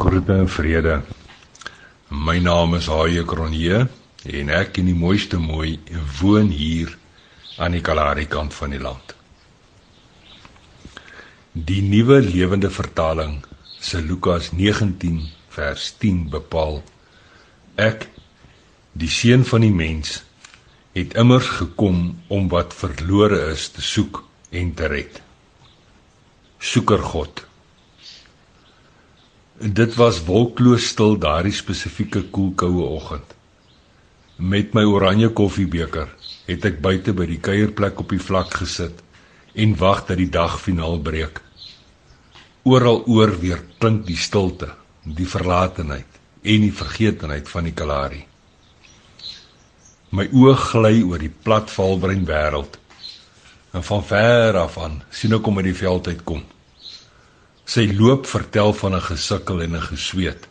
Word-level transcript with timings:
Groete 0.00 0.32
en 0.32 0.48
vrede. 0.48 0.94
My 2.08 2.38
naam 2.40 2.74
is 2.78 2.86
Haie 2.88 3.20
Kronje 3.28 3.82
en 4.24 4.52
ek 4.56 4.78
in 4.80 4.86
die 4.88 4.96
mooiste 4.96 5.36
mooi 5.36 5.74
woon 6.22 6.48
hier 6.56 6.94
aan 7.60 7.76
die 7.76 7.82
Kalahari 7.84 8.24
kant 8.32 8.56
van 8.56 8.72
die 8.72 8.80
land. 8.80 9.12
Die 11.52 11.82
nuwe 11.84 12.22
lewende 12.24 12.70
vertaling 12.72 13.42
se 13.76 14.00
Lukas 14.00 14.48
19 14.56 15.20
vers 15.52 15.90
10 16.00 16.24
bepaal 16.32 16.80
ek 17.76 18.08
die 18.96 19.12
seun 19.12 19.44
van 19.52 19.68
die 19.68 19.74
mens 19.82 20.22
het 20.96 21.12
immers 21.26 21.52
gekom 21.60 22.00
om 22.32 22.48
wat 22.56 22.72
verlore 22.80 23.44
is 23.52 23.68
te 23.76 23.84
soek 23.84 24.24
en 24.48 24.72
te 24.80 24.88
red. 24.96 25.20
Soeker 26.72 27.04
God. 27.12 27.49
Dit 29.60 29.94
was 30.00 30.22
wolkloos 30.24 30.86
stil 30.88 31.18
daardie 31.20 31.52
spesifieke 31.52 32.22
koelkoue 32.32 32.80
oggend. 32.80 33.34
Met 34.36 34.72
my 34.72 34.86
oranje 34.88 35.28
koffiebeker 35.36 36.06
het 36.46 36.62
ek 36.64 36.78
buite 36.80 37.12
by 37.12 37.26
die 37.28 37.36
kuierplek 37.44 37.98
op 38.00 38.08
die 38.08 38.22
vlak 38.24 38.54
gesit 38.56 39.02
en 39.52 39.74
wag 39.76 40.06
dat 40.08 40.16
die 40.16 40.30
dag 40.32 40.54
finaal 40.62 40.96
breek. 41.04 41.42
Oral 42.64 43.02
oor 43.04 43.34
weer 43.42 43.60
klink 43.84 44.06
die 44.08 44.16
stilte, 44.16 44.70
die 45.04 45.28
verlatenheid 45.28 46.16
en 46.40 46.64
die 46.64 46.72
vergetenheid 46.72 47.52
van 47.52 47.68
die 47.68 47.74
Kalahari. 47.76 48.22
My 50.08 50.24
oë 50.32 50.54
gly 50.70 50.94
oor 51.02 51.20
die 51.20 51.34
plat 51.44 51.68
valbrein 51.68 52.24
wêreld. 52.24 52.80
En 53.76 53.84
van 53.84 54.08
ver 54.08 54.56
af 54.56 54.80
aan 54.80 55.02
sien 55.12 55.36
ek 55.36 55.44
hom 55.44 55.60
uit 55.60 55.68
die 55.68 55.76
veld 55.84 56.08
uitkom. 56.08 56.48
Sy 57.70 57.84
loop 57.94 58.24
vertel 58.26 58.72
van 58.74 58.96
'n 58.96 59.00
gesukkel 59.00 59.62
en 59.62 59.76
'n 59.76 59.88
gesweet. 59.92 60.48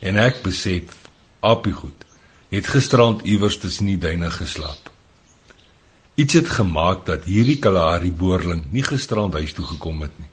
En 0.00 0.16
ek 0.16 0.42
besef, 0.42 0.96
Appie 1.40 1.72
goed, 1.72 2.04
het 2.48 2.66
gisterand 2.66 3.20
iewers 3.22 3.58
tussen 3.58 3.86
die 3.86 3.98
duine 3.98 4.30
geslaap. 4.30 4.90
Iets 6.14 6.32
het 6.32 6.48
gemaak 6.48 7.06
dat 7.06 7.24
hierdie 7.24 7.58
Kalahari 7.58 8.12
boerling 8.12 8.64
nie 8.72 8.82
gisterand 8.82 9.34
huis 9.34 9.52
toe 9.52 9.64
gekom 9.64 10.00
het 10.00 10.18
nie. 10.18 10.28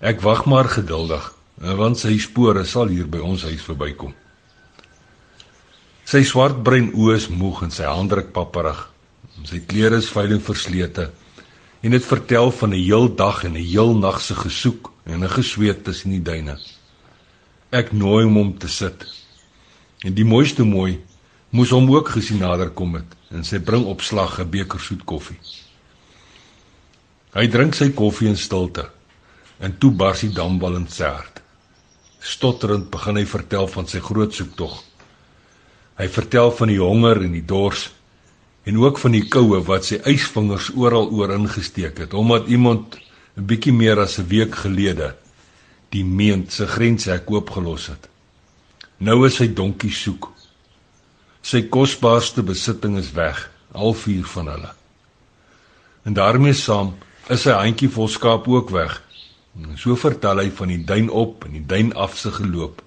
Ek 0.00 0.20
wag 0.20 0.44
maar 0.44 0.68
geduldig, 0.68 1.34
want 1.56 1.98
sy 1.98 2.18
spore 2.18 2.64
sal 2.64 2.88
hier 2.88 3.06
by 3.06 3.18
ons 3.18 3.42
huis 3.42 3.62
verbykom. 3.62 4.14
Sy 6.04 6.22
swart 6.22 6.62
brein 6.62 6.92
oë 6.94 7.14
is 7.14 7.28
moeg 7.28 7.62
en 7.62 7.70
sy 7.70 7.84
handdruk 7.84 8.32
papperig. 8.32 8.90
Sy 9.44 9.60
klere 9.66 9.96
is 9.96 10.10
vuil 10.10 10.32
en 10.32 10.40
verslete 10.40 11.10
en 11.82 11.90
dit 11.90 12.04
vertel 12.04 12.50
van 12.50 12.70
'n 12.70 12.82
heel 12.82 13.14
dag 13.14 13.44
en 13.44 13.52
'n 13.52 13.64
heel 13.70 13.94
nag 13.94 14.20
se 14.20 14.34
gesoek 14.34 14.91
en 15.04 15.24
'n 15.24 15.28
gesweet 15.28 15.84
tussen 15.84 16.10
die 16.10 16.22
duine. 16.22 16.58
Ek 17.70 17.92
nooi 17.92 18.24
hom 18.24 18.36
om 18.36 18.58
te 18.58 18.68
sit. 18.68 19.06
En 20.04 20.14
die 20.14 20.24
mooiste 20.24 20.64
mooi 20.64 21.00
moes 21.50 21.70
hom 21.70 21.90
ook 21.90 22.08
gesien 22.08 22.38
nader 22.38 22.70
kom 22.70 22.94
het 22.94 23.16
en 23.30 23.44
sy 23.44 23.58
bring 23.58 23.84
op 23.84 24.00
slag 24.00 24.40
'n 24.40 24.50
beker 24.50 24.80
soet 24.80 25.04
koffie. 25.04 25.38
Hy 27.32 27.48
drink 27.48 27.74
sy 27.74 27.90
koffie 27.90 28.28
in 28.28 28.36
stilte 28.36 28.90
en 29.58 29.78
toe 29.78 29.90
bars 29.90 30.20
die 30.20 30.32
dambal 30.32 30.76
in 30.76 30.88
sy 30.88 31.04
hart. 31.04 31.40
Stotterend 32.20 32.90
begin 32.90 33.16
hy 33.16 33.24
vertel 33.26 33.68
van 33.68 33.86
sy 33.86 34.00
groot 34.00 34.34
soektog. 34.34 34.82
Hy 35.98 36.08
vertel 36.08 36.50
van 36.50 36.68
die 36.68 36.80
honger 36.80 37.22
en 37.22 37.32
die 37.32 37.46
dors 37.46 37.90
en 38.64 38.78
ook 38.78 38.98
van 38.98 39.12
die 39.12 39.28
koue 39.28 39.62
wat 39.66 39.84
sy 39.84 39.98
ysvingers 40.04 40.70
oral 40.76 41.10
oor 41.10 41.32
ingesteek 41.34 41.98
het 41.98 42.14
omdat 42.14 42.46
iemand 42.46 42.98
'n 43.36 43.46
bietjie 43.48 43.72
meer 43.72 43.98
as 44.00 44.18
'n 44.18 44.28
week 44.28 44.54
gelede 44.54 45.14
die 45.92 46.04
meent 46.04 46.52
se 46.52 46.66
grenshek 46.66 47.30
oopgelos 47.30 47.86
het. 47.86 48.08
Nou 48.98 49.26
is 49.26 49.38
hy 49.38 49.48
donkie 49.48 49.92
soek. 49.92 50.30
Sy 51.42 51.62
kosbaarste 51.68 52.42
besitting 52.42 52.98
is 52.98 53.12
weg, 53.12 53.50
al 53.72 53.94
vier 53.94 54.24
van 54.24 54.48
hulle. 54.48 54.72
En 56.04 56.14
daarmee 56.14 56.54
saam 56.54 56.94
is 57.28 57.42
sy 57.42 57.56
handjie 57.56 57.90
vol 57.90 58.08
skaap 58.08 58.48
ook 58.48 58.70
weg. 58.70 59.02
En 59.56 59.76
so 59.78 59.96
vertel 59.96 60.38
hy 60.38 60.50
van 60.50 60.68
die 60.68 60.84
duin 60.84 61.10
op 61.10 61.44
en 61.44 61.52
die 61.52 61.66
duin 61.66 61.92
af 61.94 62.16
se 62.18 62.30
geloop 62.30 62.82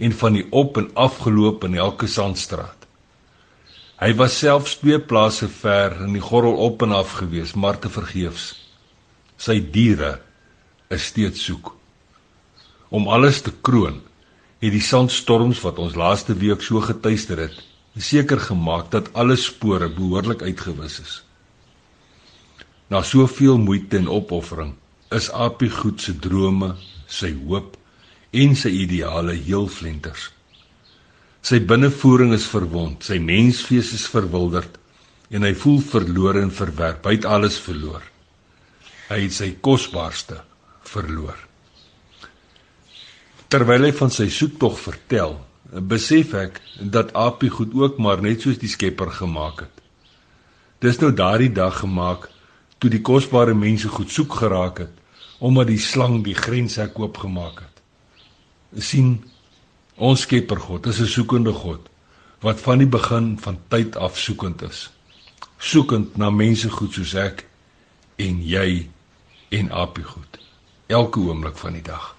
en 0.00 0.12
van 0.16 0.32
die 0.32 0.46
op 0.50 0.78
en 0.80 0.88
af 0.94 1.18
geloop 1.18 1.64
in 1.64 1.74
elke 1.76 2.06
sandstraat. 2.08 2.86
Hy 4.00 4.14
was 4.16 4.38
selfs 4.38 4.78
twee 4.80 4.96
plase 5.00 5.48
ver 5.48 5.98
in 6.06 6.14
die 6.16 6.24
gorrel 6.24 6.56
op 6.56 6.82
en 6.82 6.94
af 6.96 7.18
gewees, 7.18 7.52
maar 7.52 7.78
te 7.78 7.90
vergeefs. 7.92 8.54
Sy 9.40 9.56
diere 9.72 10.18
is 10.92 11.06
steeds 11.08 11.40
soek. 11.46 11.72
Om 12.92 13.08
alles 13.08 13.40
te 13.40 13.52
kroon, 13.64 14.02
het 14.60 14.74
die 14.74 14.84
sandstorms 14.84 15.62
wat 15.64 15.78
ons 15.80 15.96
laaste 15.96 16.36
week 16.36 16.60
so 16.66 16.82
getuister 16.84 17.40
het, 17.46 17.56
seker 17.96 18.40
gemaak 18.40 18.90
dat 18.92 19.08
alle 19.16 19.38
spore 19.40 19.88
behoorlik 19.88 20.44
uitgewis 20.44 20.98
is. 21.00 21.14
Na 22.92 23.00
soveel 23.06 23.56
moeite 23.58 23.96
en 23.96 24.10
opoffering, 24.12 24.74
is 25.10 25.30
Apie 25.32 25.70
goed 25.72 26.02
se 26.02 26.12
drome, 26.18 26.74
sy 27.08 27.32
hoop 27.46 27.78
en 28.36 28.54
sy 28.54 28.70
ideale 28.84 29.34
heel 29.38 29.66
flenters. 29.72 30.28
Sy 31.40 31.62
binnevoering 31.64 32.34
is 32.36 32.44
verwond, 32.50 33.00
sy 33.02 33.16
menswees 33.18 33.94
is 33.96 34.04
verwilderd 34.12 34.76
en 35.32 35.46
hy 35.46 35.54
voel 35.56 35.80
verlore 35.80 36.42
en 36.44 36.52
verwerp. 36.52 37.06
Hy 37.06 37.16
het 37.16 37.26
alles 37.26 37.56
verloor. 37.62 38.02
Hy 39.10 39.24
het 39.24 39.34
sy 39.34 39.50
kosbaarste 39.60 40.38
verloor. 40.86 41.38
Terwyl 43.50 43.88
hy 43.88 43.92
van 43.98 44.12
sy 44.14 44.28
soektog 44.30 44.76
vertel, 44.78 45.34
besef 45.90 46.34
ek 46.38 46.60
dat 46.78 47.10
Apie 47.18 47.50
goed 47.50 47.74
ook 47.74 47.98
maar 47.98 48.22
net 48.22 48.42
soos 48.42 48.58
die 48.62 48.70
Skepper 48.70 49.10
gemaak 49.14 49.64
het. 49.66 49.82
Dis 50.80 51.00
nou 51.02 51.10
daardie 51.12 51.50
dag 51.52 51.82
gemaak 51.82 52.28
toe 52.78 52.90
die 52.90 53.02
kosbare 53.04 53.54
mense 53.54 53.90
goed 53.92 54.10
soek 54.10 54.38
geraak 54.40 54.86
het 54.86 54.96
omdat 55.40 55.70
die 55.70 55.80
slang 55.80 56.18
die 56.24 56.36
grenshek 56.36 56.98
oopgemaak 57.00 57.62
het. 57.64 57.76
sien 58.76 59.22
Ons 59.96 60.22
Skepper 60.24 60.60
God 60.60 60.86
is 60.86 61.00
'n 61.00 61.06
soekende 61.06 61.52
God 61.52 61.88
wat 62.40 62.60
van 62.60 62.78
die 62.78 62.88
begin 62.88 63.38
van 63.38 63.58
tyd 63.68 63.96
af 63.96 64.18
soekend 64.18 64.62
is. 64.62 64.90
Soekend 65.58 66.16
na 66.16 66.30
mense 66.30 66.70
goed 66.70 66.92
soos 66.92 67.14
ek 67.14 67.44
en 68.16 68.40
jy 68.42 68.88
en 69.50 69.70
Apie 69.70 70.04
goed. 70.04 70.38
Elke 70.86 71.20
oomblik 71.20 71.58
van 71.58 71.76
die 71.78 71.84
dag. 71.86 72.14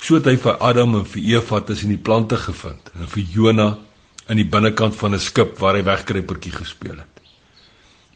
So 0.00 0.16
het 0.16 0.28
hy 0.28 0.36
vir 0.40 0.56
Adam 0.64 0.94
en 1.00 1.06
vir 1.08 1.22
Eva 1.36 1.60
tussen 1.60 1.92
die 1.92 2.00
plante 2.00 2.38
gevind 2.40 2.92
en 2.96 3.08
vir 3.08 3.24
Jona 3.34 3.68
in 4.32 4.40
die 4.40 4.48
binnekant 4.48 4.96
van 4.96 5.14
'n 5.14 5.20
skip 5.20 5.58
waar 5.58 5.76
hy 5.76 5.82
wegkruipertjie 5.84 6.52
gespeel 6.52 6.96
het. 6.96 7.20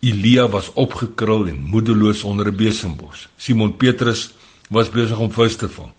Elia 0.01 0.49
was 0.49 0.73
opgekrul 0.75 1.49
en 1.49 1.63
moedeloos 1.63 2.25
onder 2.25 2.49
'n 2.49 2.57
besembos. 2.57 3.29
Simon 3.37 3.77
Petrus 3.77 4.33
was 4.71 4.91
besig 4.91 5.19
om 5.19 5.33
vis 5.33 5.57
te 5.57 5.69
vang. 5.69 5.93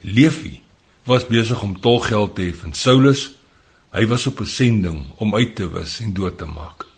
Leefie 0.00 0.62
was 1.04 1.26
besig 1.26 1.62
om 1.62 1.80
tolgeld 1.80 2.34
te 2.34 2.42
hef 2.42 2.64
en 2.64 2.72
Saulus, 2.72 3.30
hy 3.90 4.06
was 4.06 4.26
op 4.26 4.40
'n 4.40 4.46
sending 4.46 5.06
om 5.16 5.34
uit 5.34 5.54
te 5.56 5.68
wis 5.68 6.00
en 6.00 6.12
dood 6.12 6.38
te 6.38 6.44
maak. 6.44 6.93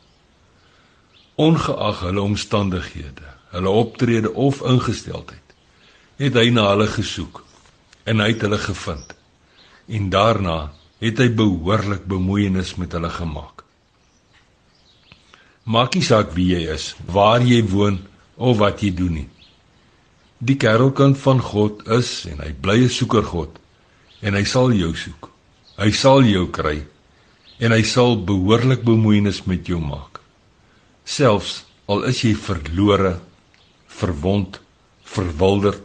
Ongeag 1.37 2.01
hulle 2.01 2.21
omstandighede, 2.21 3.29
hulle 3.53 3.69
optrede 3.69 4.33
of 4.33 4.63
ingesteldheid, 4.65 5.53
het 6.17 6.39
hy 6.39 6.49
na 6.49 6.71
hulle 6.71 6.87
gesoek 6.89 7.43
en 8.09 8.23
hy 8.25 8.31
het 8.33 8.47
hulle 8.47 8.59
gevind. 8.63 9.13
En 9.87 10.09
daarna 10.11 10.57
het 11.05 11.21
hy 11.21 11.29
behoorlik 11.37 12.07
bemoeienis 12.09 12.75
met 12.81 12.97
hulle 12.97 13.11
gemaak. 13.13 13.67
Maak 15.69 15.99
nie 15.99 16.07
saak 16.07 16.33
wie 16.33 16.55
jy 16.55 16.63
is, 16.73 16.95
waar 17.05 17.45
jy 17.45 17.61
woon 17.69 18.01
of 18.37 18.57
wat 18.63 18.81
jy 18.81 18.95
doen 18.97 19.21
nie. 19.21 19.29
Die 20.39 20.57
kerelkind 20.57 21.21
van 21.21 21.41
God 21.43 21.85
is 21.93 22.25
en 22.31 22.41
hy 22.41 22.53
bly 22.53 22.85
'n 22.85 22.97
soeker 22.97 23.25
God 23.25 23.59
en 24.23 24.35
hy 24.35 24.45
sal 24.45 24.73
jou 24.73 24.95
soek. 24.97 25.29
Hy 25.77 25.91
sal 25.93 26.25
jou 26.25 26.47
kry 26.49 26.87
en 27.59 27.73
hy 27.73 27.83
sal 27.83 28.17
behoorlik 28.17 28.85
bemoeienis 28.85 29.45
met 29.45 29.67
jou 29.67 29.81
maak. 29.81 30.16
Selfs 31.07 31.61
al 31.87 32.03
is 32.11 32.21
jy 32.25 32.33
verlore, 32.35 33.13
verwond, 33.87 34.59
verwilderd 35.07 35.85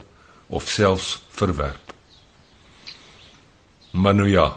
of 0.50 0.66
selfs 0.66 1.20
verwerp. 1.38 1.94
Maar 3.92 4.16
nou 4.18 4.30
ja, 4.30 4.48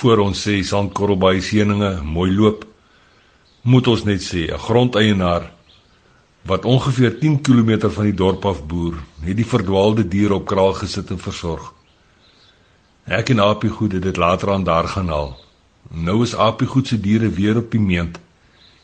voor 0.00 0.24
ons 0.24 0.42
sê 0.42 0.58
Sandkorrelbaai 0.66 1.38
seëninge 1.44 1.92
mooi 2.02 2.32
loop, 2.34 2.66
moet 3.62 3.86
ons 3.86 4.04
net 4.04 4.22
sê 4.24 4.50
'n 4.50 4.58
grondeienaar 4.58 5.52
wat 6.42 6.64
ongeveer 6.64 7.18
10 7.20 7.40
km 7.42 7.90
van 7.90 8.04
die 8.04 8.14
dorp 8.14 8.44
af 8.46 8.66
boer, 8.66 8.94
het 9.22 9.36
die 9.36 9.46
verdwaalde 9.46 10.08
diere 10.08 10.34
op 10.34 10.46
kraal 10.46 10.72
gesit 10.72 11.10
en 11.10 11.18
versorg. 11.18 11.72
Ek 13.04 13.30
en 13.30 13.40
Apie 13.40 13.70
Goed 13.70 13.92
het 13.92 14.02
dit 14.02 14.16
later 14.16 14.50
aan 14.52 14.64
daar 14.64 14.88
gaan 14.88 15.08
haal. 15.08 15.36
Nou 15.90 16.22
is 16.22 16.34
Apie 16.34 16.66
Goed 16.66 16.86
se 16.86 17.00
diere 17.00 17.28
weer 17.28 17.56
op 17.56 17.70
die 17.70 17.80
meent 17.80 18.18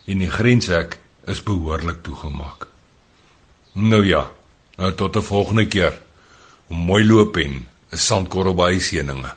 en 0.06 0.18
die 0.18 0.30
grenshek 0.30 0.98
is 1.26 1.42
behoorlik 1.42 2.02
toegemaak. 2.02 2.66
Nou 3.72 4.06
ja, 4.06 4.30
nou 4.76 4.92
tot 4.94 5.16
'n 5.16 5.22
volgende 5.22 5.66
keer. 5.66 6.00
Mooi 6.68 7.06
loop 7.06 7.36
en 7.36 7.66
'n 7.92 7.96
sandkorrel 7.96 8.54
by 8.54 8.78
seëninge. 8.78 9.34